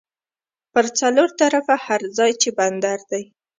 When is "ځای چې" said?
2.17-2.49